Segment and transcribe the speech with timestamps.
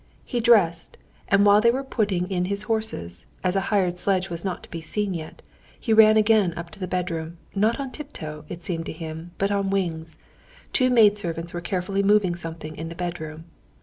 [0.25, 0.97] He dressed,
[1.27, 4.71] and while they were putting in his horses, as a hired sledge was not to
[4.71, 5.43] be seen yet,
[5.79, 9.51] he ran again up to the bedroom, not on tiptoe, it seemed to him, but
[9.51, 10.17] on wings.
[10.73, 13.45] Two maid servants were carefully moving something in the bedroom.